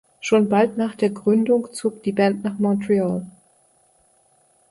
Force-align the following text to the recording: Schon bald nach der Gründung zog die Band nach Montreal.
Schon 0.19 0.49
bald 0.49 0.79
nach 0.79 0.95
der 0.95 1.11
Gründung 1.11 1.71
zog 1.73 2.01
die 2.01 2.11
Band 2.11 2.43
nach 2.43 2.57
Montreal. 2.57 3.23